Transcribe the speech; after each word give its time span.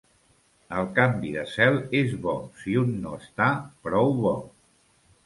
El 0.77 0.87
canvi 0.99 1.33
de 1.35 1.43
cel 1.51 1.77
és 1.99 2.15
bo 2.23 2.33
si 2.63 2.73
un 2.85 2.97
no 3.05 3.13
està 3.19 3.51
prou 3.89 4.11
bo. 4.25 4.33